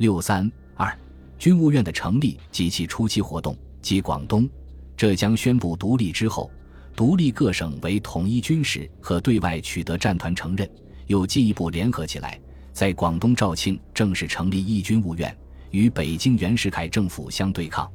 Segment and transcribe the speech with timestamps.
[0.00, 0.98] 六三二，
[1.38, 4.48] 军务院的成立及其初期活动，即广东、
[4.96, 6.50] 浙江宣布独立之后，
[6.96, 10.66] 独立各省为统一军事和对外取得战团承认，
[11.06, 12.40] 又进一步联合起来，
[12.72, 15.36] 在广东肇庆正式成立义军务院，
[15.70, 17.86] 与北京袁世凯政府相对抗。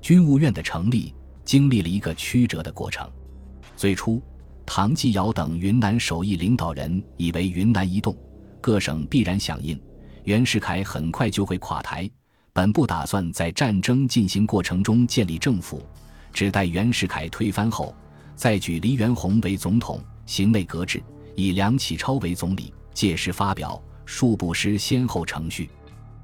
[0.00, 1.12] 军务院的成立
[1.44, 3.10] 经历了一个曲折的过程。
[3.76, 4.22] 最初，
[4.64, 8.16] 唐继尧等云南首义领导人以为云南一动，
[8.60, 9.76] 各省必然响应，
[10.24, 12.08] 袁世凯很快就会垮台。
[12.52, 15.82] 本不打算在战争进行过程中建立政府，
[16.32, 17.94] 只待袁世凯推翻后，
[18.34, 21.00] 再举黎元洪为总统，行内阁制，
[21.36, 25.70] 以梁启超为总理，届时发表，数不失先后程序。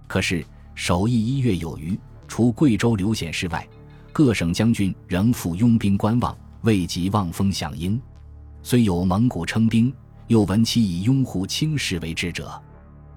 [0.08, 3.66] 可是首义一月有余，除贵州刘显世外，
[4.12, 8.00] 各省将军仍赴拥兵观望，未及望风响应。
[8.64, 9.94] 虽有蒙古称兵，
[10.26, 12.60] 又闻其以拥护清室为之者。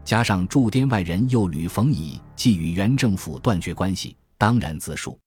[0.09, 5.19] 加上驻滇外人又屡逢乙既与原政府断绝关系，当然自述。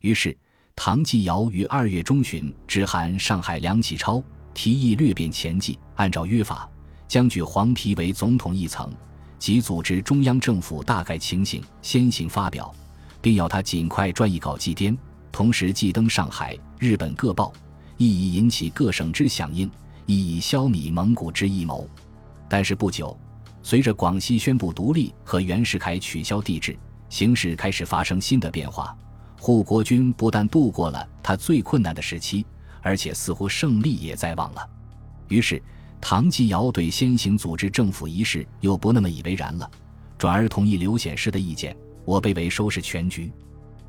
[0.00, 0.34] 于是
[0.74, 6.66] 唐继尧于二月中旬致函上海梁启超，提议略变前计，按照约法，
[7.06, 8.90] 将举黄皮为总统一层，
[9.38, 12.74] 即组织中央政府大概情形先行发表，
[13.20, 14.96] 并要他尽快撰一稿寄滇，
[15.30, 17.52] 同时寄登上海、日本各报，
[17.98, 19.70] 意以引起各省之响应，
[20.06, 21.86] 意以消弭蒙古之异谋。
[22.48, 23.14] 但是不久。
[23.62, 26.76] 随着广西宣布独立和袁世凯取消帝制，
[27.08, 28.96] 形势开始发生新的变化。
[29.38, 32.44] 护国军不但度过了他最困难的时期，
[32.80, 34.68] 而且似乎胜利也在望了。
[35.28, 35.62] 于是，
[36.00, 39.70] 唐继尧对先行组织政府一事又不那么以为然了，
[40.18, 43.32] 转而同意刘显世的意见，我被为收拾全局，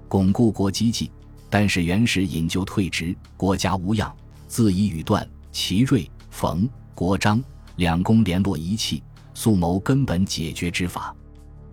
[0.08, 1.11] 巩固国基计。
[1.49, 4.15] 但是袁氏引咎退职，国家无恙，
[4.47, 7.43] 自以与段、齐瑞、冯、国璋
[7.75, 9.03] 两公联络一气。
[9.34, 11.16] 速谋根本解决之法，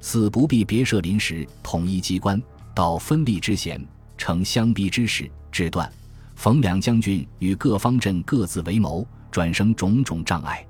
[0.00, 2.40] 此不必别设临时统一机关，
[2.74, 3.84] 到分立之嫌，
[4.16, 5.90] 成相逼之势，至断。
[6.36, 10.66] 冯两将军与各方阵各自为谋，转生种种障碍。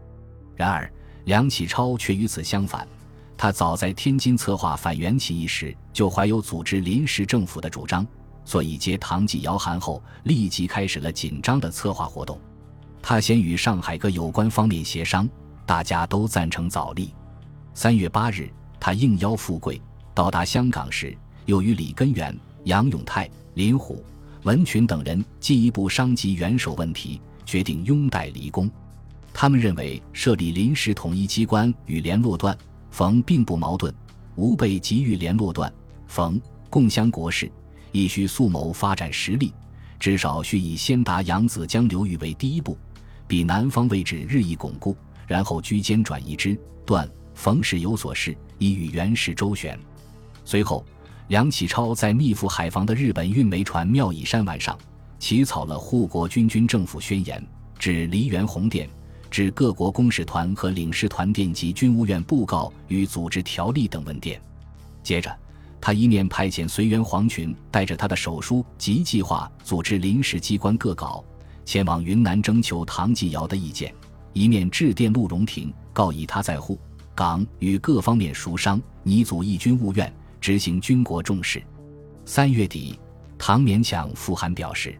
[0.56, 0.92] 然而
[1.26, 2.86] 梁启超却与此相反，
[3.36, 8.04] 他早在天津策划反袁起义时，就怀有组织临时政府的主张，
[8.44, 12.36] 所以接唐继尧函后，立即开始了紧张的策划活动。
[13.00, 15.28] 他先与上海各有关方面协商。
[15.70, 17.14] 大家都赞成早立。
[17.74, 18.50] 三月八日，
[18.80, 19.80] 他应邀赴贵，
[20.12, 21.16] 到达香港时，
[21.46, 24.04] 又与李根源、杨永泰、林虎、
[24.42, 28.68] 文群等人进一步商及元首问题，决定拥戴离宫。
[29.32, 32.58] 他们认为设立临时统一机关与联络段
[32.90, 33.94] 冯并不矛盾，
[34.34, 35.72] 吾辈急于联络段
[36.08, 37.48] 冯共襄国事，
[37.92, 39.54] 亦需速谋发展实力，
[40.00, 42.76] 至少需以先达扬子江流域为第一步，
[43.28, 44.96] 比南方位置日益巩固。
[45.30, 49.78] 然后居间转移之，段冯氏有所事，已与袁氏周旋。
[50.44, 50.84] 随后，
[51.28, 54.76] 梁启超在密赴海防的日本运煤船妙乙山湾上，
[55.20, 57.40] 起草了护国军军政府宣言，
[57.78, 58.90] 至梨园红殿，
[59.30, 64.42] 至各国公使团和领事团殿及军务院布告与组织条例等文件。
[65.04, 65.32] 接着，
[65.80, 71.24] 他一面派遣随员黄群带着他的手书及计划组织临时机关各稿，
[71.64, 73.94] 前往云南征求唐继尧的意见。
[74.32, 76.78] 一面致电陆荣廷，告以他在沪
[77.14, 81.62] 港与各方面熟商，拟组义军务院，执行军国重事。
[82.24, 82.98] 三月底，
[83.36, 84.94] 唐勉强复函表示，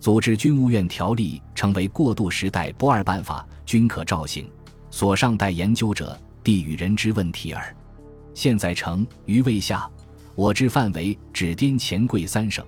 [0.00, 4.50] 组织军务院条例成为过渡时代不二办法，均可照行。
[4.90, 7.74] 所尚待研究者，地与人之问题耳。
[8.34, 9.88] 现在成余未下，
[10.34, 12.64] 我之范围只滇黔贵三省，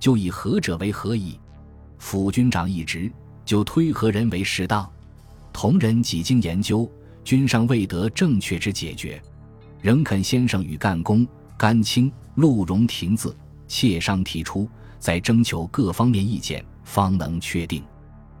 [0.00, 1.38] 就以何者为何矣？
[1.98, 3.10] 府军长一职，
[3.44, 4.90] 就推何人为适当？
[5.52, 6.90] 同仁几经研究，
[7.22, 9.22] 均尚未得正确之解决，
[9.80, 11.26] 仍肯先生与干公、
[11.56, 13.36] 甘清、陆荣廷字
[13.68, 14.68] 切商提出，
[14.98, 17.82] 再征求各方面意见，方能确定。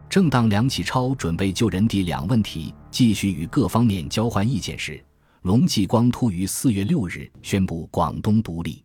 [0.08, 5.02] 正当梁启超准备就人地两问题继续与各方面交换意见时，
[5.42, 8.84] 龙继光突于四月六日宣布广东独立。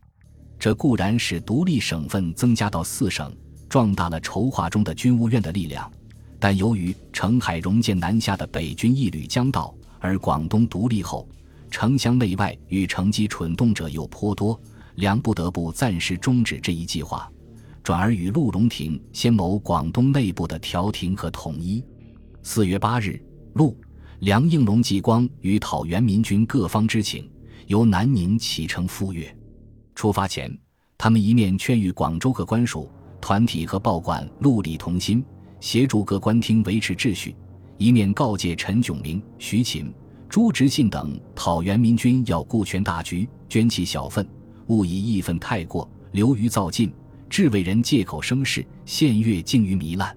[0.58, 3.32] 这固然使独立省份增加到四省，
[3.68, 5.90] 壮大了筹划中的军务院的力量。
[6.40, 11.28] 但由于澄海荣建南下的北军一旅将到，而广东独立后，
[11.70, 14.58] 城乡内外与乘机蠢动者又颇多，
[14.94, 17.30] 梁不得不暂时终止这一计划，
[17.82, 21.84] 转而与陆荣廷先谋广东内部的调停和统一。
[22.42, 23.20] 四月八日，
[23.54, 23.76] 陆、
[24.20, 27.28] 梁应龙继光与讨袁民军各方之请，
[27.66, 29.36] 由南宁启程赴粤。
[29.96, 30.56] 出发前，
[30.96, 32.88] 他们一面劝谕广州各官署、
[33.20, 35.24] 团体和报馆陆理同心。
[35.60, 37.34] 协助各官厅维持秩序，
[37.76, 39.92] 一面告诫陈炯明、徐勤、
[40.28, 44.26] 朱执信等讨袁明军要顾全大局，捐弃小份，
[44.66, 46.92] 勿以义愤太过，流于造进，
[47.28, 50.16] 致为人借口生事，献乐敬于糜烂。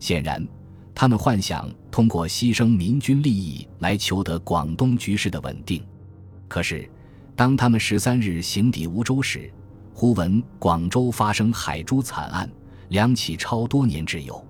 [0.00, 0.46] 显然，
[0.94, 5.82] 他们幻想通过牺牲民军利益来求得广东局势的稳定。
[6.48, 6.88] 可是，
[7.36, 9.50] 当他们十三日行抵梧州时，
[9.94, 12.50] 忽闻广州发生海珠惨案，
[12.88, 14.44] 梁启超多年挚友。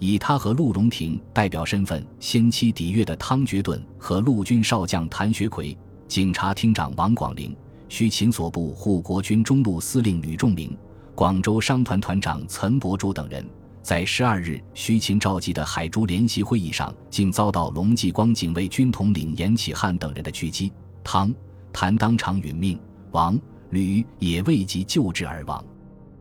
[0.00, 5.76] 以他和陆荣廷代表身份先期抵粤的汤觉顿和陆军少将谭学奎、
[6.08, 7.54] 警察厅长王广陵、
[7.86, 10.74] 徐勤所部护国军中路司令吕仲明、
[11.14, 13.44] 广州商团团长岑伯柱等人，
[13.82, 20.72] 在十二日徐勤召集的海珠联席会议上，竟遭到龙继光警卫军统领严启汉等人的狙击，
[21.04, 21.30] 汤、
[21.74, 22.80] 谭当场殒命，
[23.10, 23.38] 王、
[23.68, 25.62] 吕也未及救治而亡，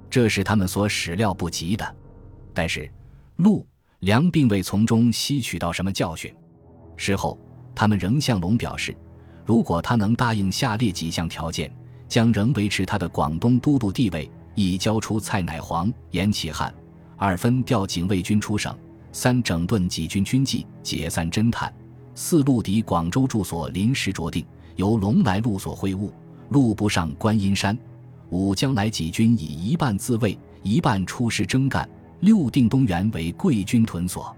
[0.09, 1.95] 这是他们所始料不及的。
[2.53, 2.91] 但是。
[3.39, 3.65] 陆
[3.99, 6.33] 梁并未从中吸取到什么教训。
[6.97, 7.39] 事后，
[7.73, 8.93] 他们仍向龙表示，
[9.45, 11.71] 如果他能答应下列几项条件，
[12.05, 16.69] 将仍维持他的广东都督地位：一、交出蔡乃煌、严启汉；
[17.15, 18.73] 二、分调警卫军出省；
[19.13, 21.71] 三、整顿几军军纪，解散侦探；
[22.15, 24.45] 四、陆敌广州住所临时酌定，
[24.75, 26.11] 由龙来陆所会晤，
[26.49, 27.73] 陆不上观音山；
[28.31, 31.89] 五、将来几军以一半自卫，一半出师征干。
[32.21, 34.35] 六定东原为贵军屯所，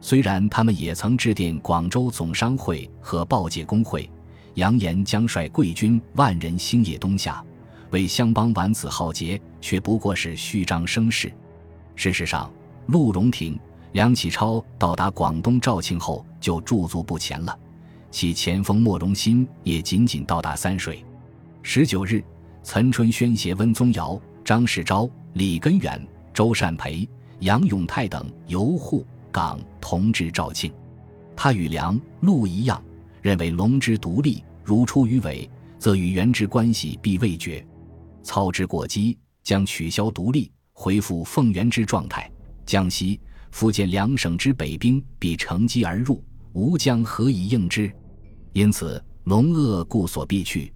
[0.00, 4.08] 虽然他们也曾致电广州总商会和报界工会，
[4.54, 7.42] 扬言将率贵军万人星夜东下，
[7.90, 11.32] 为乡邦完此浩劫，却不过是虚张声势。
[11.96, 12.52] 事实上，
[12.88, 13.58] 陆荣廷、
[13.92, 17.58] 梁启超到达广东肇庆后就驻足不前了，
[18.10, 21.02] 其前锋莫荣新也仅仅到达三水。
[21.62, 22.22] 十九日，
[22.62, 26.06] 岑春轩携温宗尧、张世钊、李根源。
[26.34, 27.08] 周善培、
[27.38, 30.72] 杨永泰等由沪港同至肇庆，
[31.36, 32.82] 他与梁陆一样，
[33.22, 35.48] 认为龙之独立如出于尾，
[35.78, 37.64] 则与元之关系必未绝。
[38.24, 42.28] 操之过激，将取消独立，恢复奉元之状态。
[42.66, 43.20] 江西、
[43.52, 46.20] 福建两省之北兵必乘机而入，
[46.52, 47.92] 吴将何以应之？
[48.54, 50.72] 因此，龙鄂故所必去，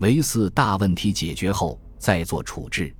[0.00, 2.94] 唯四大问题解决后再做处置。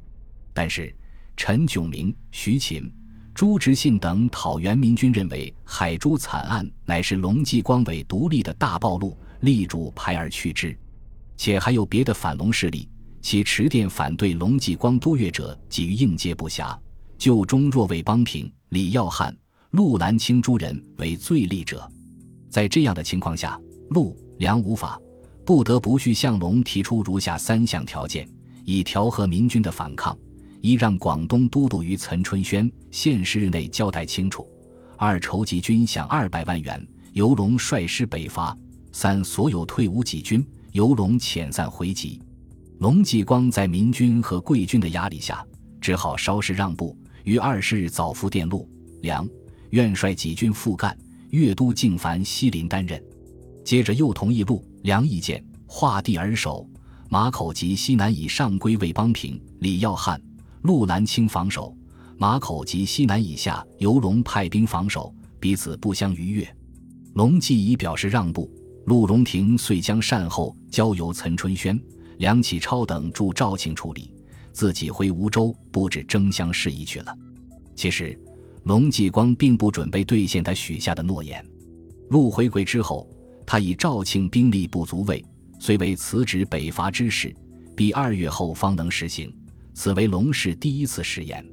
[0.54, 0.94] 但是。
[1.42, 2.92] 陈炯明、徐勤、
[3.34, 10.78] 朱执信等讨袁明军认为海珠惨案乃是龙继光为独立的大暴露，力主排而去之。
[11.38, 12.86] 且还有别的反龙势力，
[13.22, 16.78] 其持电反对龙继光多越者，给予应接不暇。
[17.16, 19.34] 旧中若为邦平，李耀汉、
[19.70, 21.90] 陆兰清诸人为最利者。
[22.50, 23.58] 在这样的情况下，
[23.88, 25.00] 陆梁无法，
[25.46, 28.28] 不得不去向龙提出如下三项条件，
[28.66, 30.14] 以调和民军的反抗。
[30.60, 34.46] 一让广东都督于岑春轩限时日内交代清楚；
[34.96, 38.56] 二筹集军饷二百万元，由龙率师北伐；
[38.92, 42.20] 三所有退伍己军由龙遣散回籍。
[42.78, 45.44] 龙继光在民军和贵军的压力下，
[45.80, 48.68] 只好稍事让步，于二十日早赴电路，
[49.02, 49.26] 梁
[49.70, 50.96] 愿率己军复干，
[51.30, 53.02] 粤都敬凡西林担任。
[53.64, 56.68] 接着又同意陆梁意见，划地而守，
[57.08, 60.20] 马口及西南以上归魏邦平、李耀汉。
[60.62, 61.74] 陆兰清防守
[62.18, 66.56] 马口及西南以下，游龙派兵防守，彼此不相逾越。
[67.14, 68.50] 龙继已表示让步，
[68.84, 71.80] 陆荣廷遂将善后交由岑春轩、
[72.18, 74.12] 梁启超等驻肇庆处理，
[74.52, 77.16] 自己回梧州布置争相事宜去了。
[77.74, 78.18] 其实，
[78.64, 81.42] 龙继光并不准备兑现他许下的诺言。
[82.10, 83.08] 陆回归之后，
[83.46, 85.24] 他以肇庆兵力不足畏，
[85.58, 87.34] 虽为辞职北伐之事，
[87.74, 89.34] 必二月后方能实行。
[89.74, 91.44] 此为龙氏第一次誓言。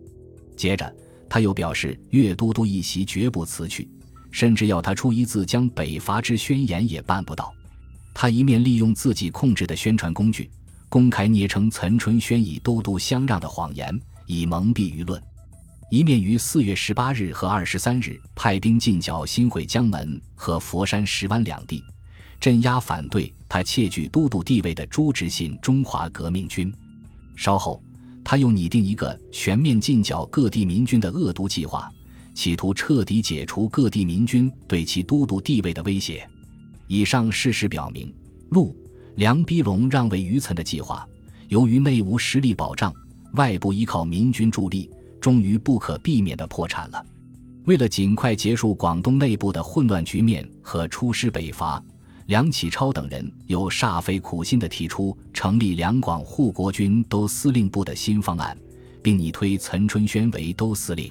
[0.56, 0.92] 接着，
[1.30, 3.88] 他又表示岳都督一席绝不辞去，
[4.32, 7.54] 甚至要他出一字将北伐之宣言也办不到。
[8.14, 10.50] 他一面利用自己控制的宣传工具，
[10.90, 15.22] 公开捏成岑春轩以都督相让的谎言，以蒙蔽舆论；
[15.92, 21.84] 一面于四月十八日和二十三日派兵进剿新会江门和佛山石湾两地，
[22.40, 26.74] 镇压反对他窃据都督地位的朱执信中华革命军。
[27.36, 27.80] 稍后。
[28.30, 31.90] 他又拟定一个全面进剿各地民军的恶毒计划，
[32.34, 36.30] 企图彻底解除各地民军对其都督地位的威胁。
[36.88, 38.14] 以上事实表明，
[38.50, 38.76] 陆
[39.16, 41.08] 梁逼龙让位于岑的计划，
[41.48, 42.94] 由于内无实力保障，
[43.36, 44.90] 外部依靠民军助力，
[45.22, 47.02] 终于不可避免地破产了。
[47.64, 51.82] 为了尽快结束广东内部的混乱局面和出师北伐。
[52.28, 58.56] 梁启超等人又煞费苦心地提出成立两广护国军都司令部的新方案，
[59.02, 61.10] 并拟推岑春轩为都司令。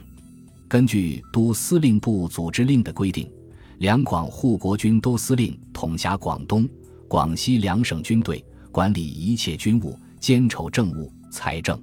[0.69, 3.31] 根据都司令部组织令的规定，
[3.79, 6.69] 两广护国军都司令统辖广东、
[7.09, 11.81] 广西两省军队，管理一切军务，监筹政务、财政。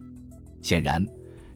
[0.61, 1.03] 显然，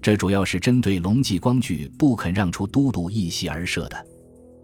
[0.02, 3.98] 这主要是针对隆继光举不肯让出都督一席而设的。《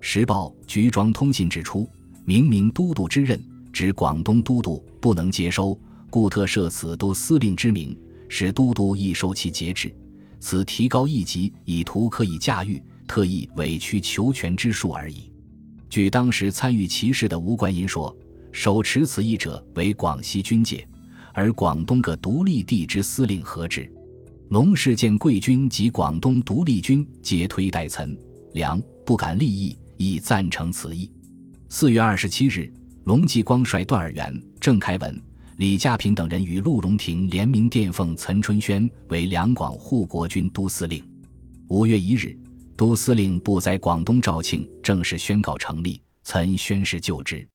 [0.01, 1.87] 时报》局庄通信指出，
[2.25, 5.77] 明明都督之任，指广东都督不能接收，
[6.09, 7.97] 故特设此都司令之名，
[8.29, 9.93] 使都督亦收其节制。
[10.39, 15.31] 此提高一级，以图可以驾驭，特意委曲求全之术而已。
[15.89, 18.15] 据当时参与其事的吴冠银说，
[18.51, 20.87] 手持此意者为广西军界，
[21.33, 23.91] 而广东各独立地之司令何之？
[24.49, 28.15] 龙氏见贵军及广东独立军皆推戴岑
[28.53, 31.09] 良，不敢立意，亦赞成此意。
[31.75, 32.71] 四月二十七日，
[33.05, 35.19] 龙继光率段尔元、郑开文、
[35.57, 41.03] 李家平等人与陆荣廷联名电奉岑春轩为两广护国军都司令。
[41.69, 42.37] 五月一日。
[42.77, 47.47] 都司令部在广东肇庆正式宣告成立，曾宣誓就职。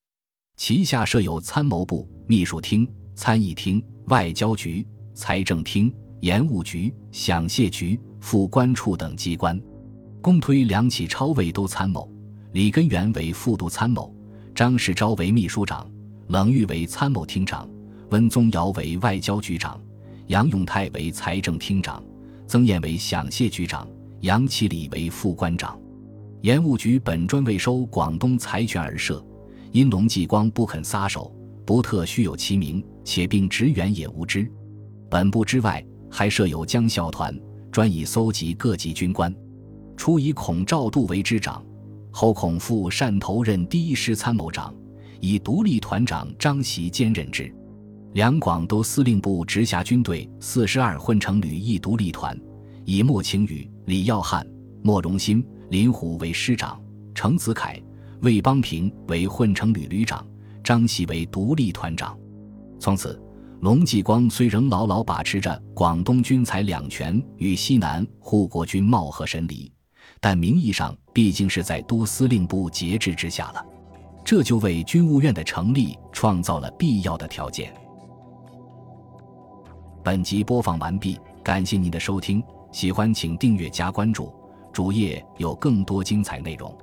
[0.57, 2.85] 旗下设有参谋部、秘书厅、
[3.15, 9.57] 参议厅、外交局、财政厅、盐务局、饷械局、副官处等机关。
[10.21, 12.09] 共推梁启超为都参谋，
[12.51, 14.13] 李根源为副都参谋，
[14.55, 15.89] 张世钊为秘书长，
[16.27, 17.69] 冷玉为参谋厅长，
[18.09, 19.79] 温宗尧为外交局长，
[20.27, 22.03] 杨永泰为财政厅长，
[22.47, 23.87] 曾燕为饷械局长。
[24.21, 25.79] 杨其礼为副官长，
[26.41, 29.25] 盐务局本专为收广东财权而设，
[29.71, 31.33] 因龙继光不肯撒手，
[31.65, 34.51] 不特虚有其名，且并职员也无知。
[35.09, 37.33] 本部之外，还设有江校团，
[37.71, 39.33] 专以搜集各级军官。
[39.95, 41.63] 初以孔兆度为之长，
[42.11, 44.73] 后孔复汕头任第一师参谋长，
[45.19, 47.53] 以独立团长张袭兼任之。
[48.13, 52.37] 两广都司令部直辖军队四十二混成旅一独立团。
[52.85, 54.43] 以莫晴雨、李耀汉、
[54.81, 56.81] 莫荣新、林虎为师长，
[57.13, 57.79] 程子凯、
[58.21, 60.25] 魏邦平为混成旅旅长，
[60.63, 62.17] 张喜为独立团长。
[62.79, 63.21] 从此，
[63.61, 69.71] 龙继光虽仍牢牢把持着广东军财两权与西南护国军貌合神离，
[70.19, 73.65] 但名义上毕竟是在都司令部节制之下了，
[74.23, 77.73] 这就为军务院的成立创造了必要的条件。
[80.03, 82.43] 本集播放完毕，感谢您的收听。
[82.71, 84.31] 喜欢请订阅加关注，
[84.71, 86.75] 主页有更多精彩内容。